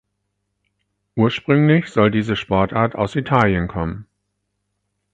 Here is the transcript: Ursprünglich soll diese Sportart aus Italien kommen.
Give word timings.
Ursprünglich 1.15 1.89
soll 1.91 2.09
diese 2.09 2.35
Sportart 2.35 2.95
aus 2.95 3.15
Italien 3.15 3.67
kommen. 3.67 4.07